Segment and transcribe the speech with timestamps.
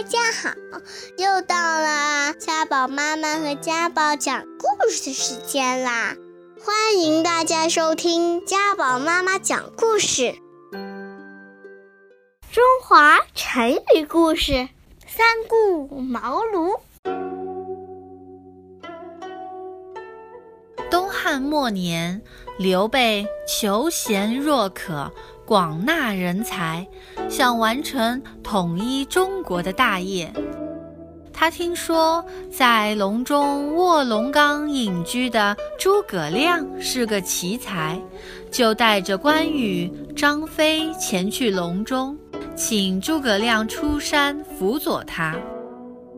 [0.00, 0.54] 大家好，
[1.18, 6.16] 又到了家宝妈妈和家宝讲故事的时间啦！
[6.64, 10.36] 欢迎大家收听家宝妈妈讲故事。
[12.50, 14.70] 中华成语故事：
[15.06, 16.80] 三顾茅庐。
[20.90, 22.22] 东汉末年，
[22.58, 25.12] 刘备求贤若渴。
[25.50, 26.86] 广纳人才，
[27.28, 30.32] 想完成统一中国的大业。
[31.32, 38.00] 他听说在隆中卧龙岗隐居的诸葛亮是个奇才，
[38.48, 42.16] 就带着关羽、张飞前去隆中，
[42.54, 45.36] 请诸葛亮出山辅佐他。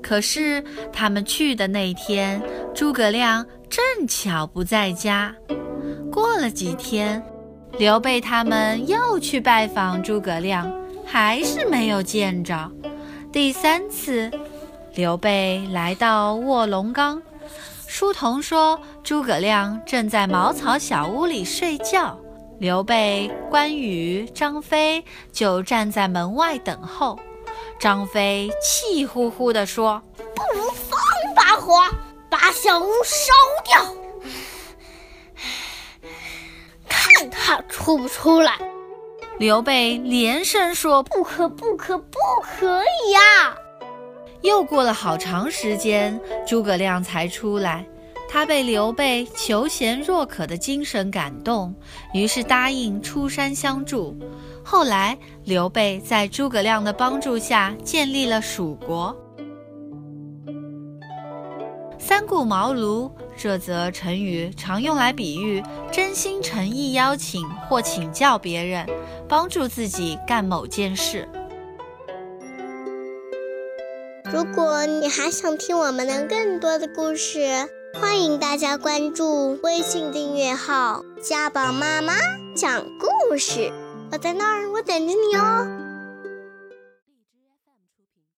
[0.00, 2.40] 可是他们去的那天，
[2.72, 5.34] 诸葛亮正巧不在家。
[6.12, 7.20] 过了几天。
[7.78, 10.72] 刘备他们又去拜访诸葛亮，
[11.04, 12.70] 还是没有见着。
[13.30, 14.30] 第三次，
[14.94, 17.20] 刘备来到卧龙岗，
[17.86, 22.18] 书童说诸葛亮正在茅草小屋里睡觉。
[22.58, 27.18] 刘备、关羽、张飞就站在门外等候。
[27.78, 30.98] 张飞气呼呼地说：“不如放
[31.34, 31.74] 把火，
[32.30, 33.34] 把小屋烧
[33.66, 33.94] 掉。”
[37.30, 38.52] 他出不出来？
[39.38, 43.54] 刘备连声说：“不可，不可，不可以呀！”
[44.42, 47.86] 又过了好长时间，诸葛亮才出来。
[48.28, 51.74] 他被刘备求贤若渴的精神感动，
[52.12, 54.16] 于是答应出山相助。
[54.64, 59.16] 后来，刘备在诸葛亮的帮助下建立了蜀国。
[62.08, 68.86] 三顾茅庐这则成语常用来比喻真心诚意邀请或请教别人，
[69.28, 71.28] 帮助自己干某件事。
[74.32, 77.68] 如果你还想听我们的更多的故事，
[78.00, 82.14] 欢迎大家关注微信订阅号“家宝妈妈
[82.54, 83.72] 讲故事”，
[84.12, 85.85] 我在那儿，我等着你哦。